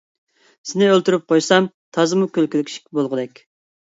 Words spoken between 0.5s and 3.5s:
سېنى ئۆلتۈرۈپ قويسام، تازىمۇ كۈلكىلىك ئىش بولغۇدەك.